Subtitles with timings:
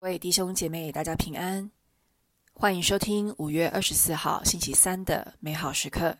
[0.00, 1.72] 各位弟兄姐妹，大家平安，
[2.52, 6.16] 欢迎收听五月二十四号星期三的美好时刻。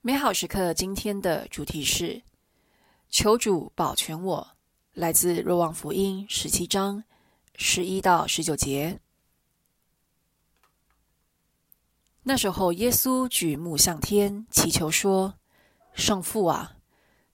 [0.00, 2.20] 美好时刻今天的主题是
[3.08, 4.56] 求主保全我，
[4.92, 7.04] 来自若望福音十七章
[7.54, 8.98] 十一到十九节。
[12.24, 15.34] 那时候，耶稣举目向天，祈求说
[15.94, 16.76] ：“圣父啊，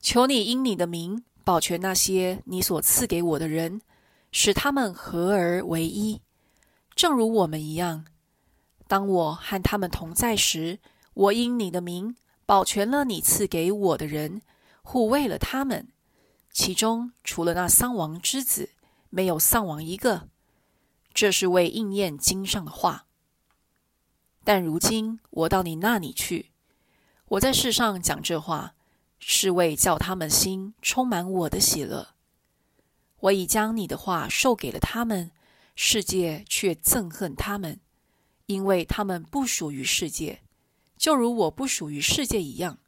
[0.00, 3.80] 求你因你的名保全那些你所赐给我的人。”
[4.38, 6.20] 使他们合而为一，
[6.94, 8.04] 正如我们一样。
[8.86, 10.78] 当我和他们同在时，
[11.14, 14.42] 我因你的名保全了你赐给我的人，
[14.82, 15.88] 护卫了他们。
[16.52, 18.68] 其中除了那丧亡之子，
[19.08, 20.28] 没有丧亡一个。
[21.14, 23.06] 这是为应验经上的话。
[24.44, 26.50] 但如今我到你那里去，
[27.28, 28.74] 我在世上讲这话，
[29.18, 32.15] 是为叫他们心充满我的喜乐。
[33.20, 35.30] 我已将你的话授给了他们，
[35.74, 37.80] 世界却憎恨他们，
[38.46, 40.42] 因为他们不属于世界，
[40.96, 42.78] 就如我不属于世界一样。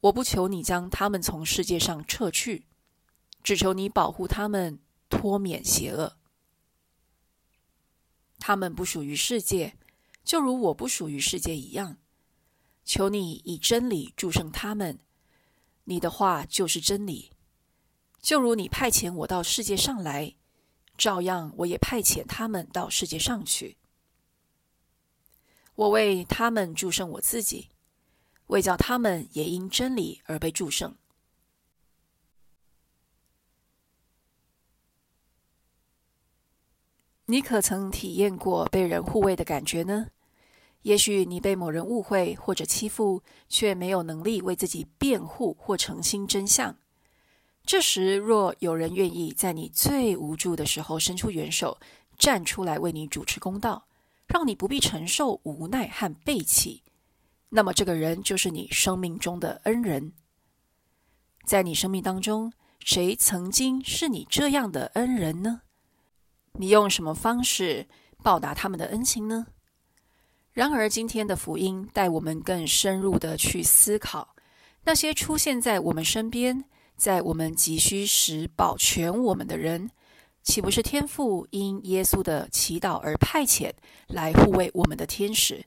[0.00, 2.64] 我不求你将他们从世界上撤去，
[3.42, 6.16] 只求你保护他们，脱免邪恶。
[8.38, 9.76] 他们不属于世界，
[10.24, 11.98] 就如我不属于世界一样。
[12.84, 14.98] 求你以真理祝圣他们，
[15.84, 17.32] 你的话就是真理。
[18.20, 20.34] 就如你派遣我到世界上来，
[20.96, 23.76] 照样我也派遣他们到世界上去。
[25.74, 27.70] 我为他们祝圣我自己，
[28.48, 30.94] 为叫他们也因真理而被祝圣。
[37.26, 40.08] 你可曾体验过被人护卫的感觉呢？
[40.82, 46.76] 也许你被某人误会或者欺负，却没有能力为自己辩护或澄清真相。
[47.70, 51.78] 这时，若有人愿意在你最无助的时候伸出援手，
[52.18, 53.86] 站出来为你主持公道，
[54.26, 56.82] 让你不必承受无奈和背弃，
[57.48, 60.12] 那么这个人就是你生命中的恩人。
[61.44, 65.60] 在你生命当中，谁曾经是你这样的恩人呢？
[66.54, 67.86] 你用什么方式
[68.20, 69.46] 报答他们的恩情呢？
[70.52, 74.34] 然而，今天的福音带我们更深入地去思考
[74.82, 76.64] 那些出现在我们身边。
[77.00, 79.90] 在我们急需时保全我们的人，
[80.42, 83.72] 岂不是天父因耶稣的祈祷而派遣
[84.08, 85.64] 来护卫我们的天使？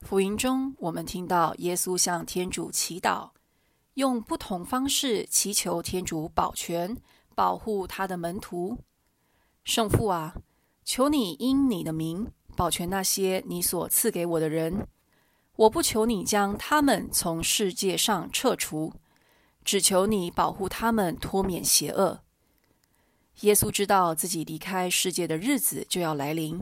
[0.00, 3.30] 福音中，我们听到耶稣向天主祈祷，
[3.94, 6.96] 用不同方式祈求天主保全、
[7.36, 8.78] 保护他的门徒。
[9.62, 10.34] 圣父啊，
[10.84, 14.88] 求你因你的名保全那些你所赐给我的人。
[15.54, 18.92] 我不求你将他们从世界上撤除。
[19.68, 22.22] 只求你保护他们，脱免邪恶。
[23.40, 26.58] 耶稣知道自己离开世界的日子就要来临，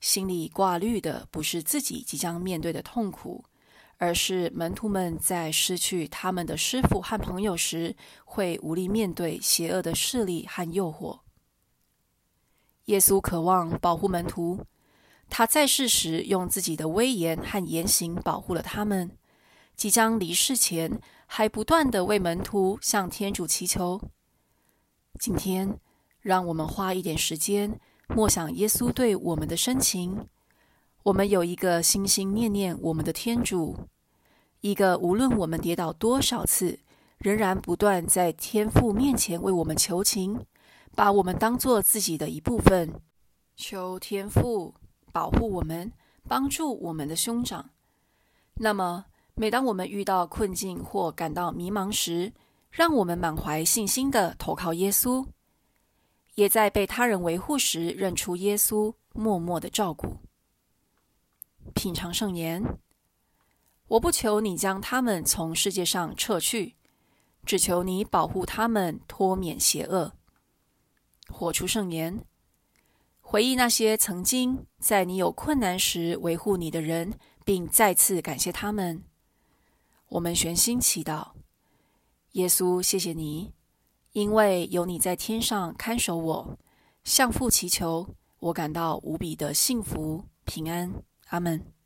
[0.00, 3.44] 心里挂虑的不是自己即将面对的痛苦，
[3.98, 7.94] 而是门徒们在失去他们的师傅和朋友时，
[8.24, 11.18] 会无力面对邪恶的势力和诱惑。
[12.86, 14.64] 耶稣渴望保护门徒，
[15.28, 19.17] 他在世时用自己的威严和言行保护了他们。
[19.78, 24.00] 即将离世前，还不断地为门徒向天主祈求。
[25.20, 25.78] 今天，
[26.20, 27.78] 让我们花一点时间
[28.08, 30.26] 默想耶稣对我们的深情。
[31.04, 33.86] 我们有一个心心念念我们的天主，
[34.62, 36.80] 一个无论我们跌倒多少次，
[37.18, 40.44] 仍然不断在天父面前为我们求情，
[40.96, 43.00] 把我们当做自己的一部分。
[43.54, 44.74] 求天父
[45.12, 45.92] 保护我们，
[46.26, 47.70] 帮助我们的兄长。
[48.54, 49.04] 那么，
[49.40, 52.32] 每当我们遇到困境或感到迷茫时，
[52.72, 55.24] 让我们满怀信心的投靠耶稣，
[56.34, 60.16] 也在被他人维护时认出耶稣默默的照顾。
[61.72, 62.64] 品尝圣言，
[63.86, 66.74] 我不求你将他们从世界上撤去，
[67.44, 70.14] 只求你保护他们，脱免邪恶。
[71.28, 72.24] 活出圣言，
[73.20, 79.04] 回忆那些曾经在你有困难时维护你的人，并再次感谢他们。
[80.08, 81.32] 我们悬心祈祷，
[82.32, 83.52] 耶稣，谢谢你，
[84.12, 86.58] 因为有你在天上看守我，
[87.04, 90.92] 向父祈求，我感到无比的幸福平安。
[91.28, 91.77] 阿门。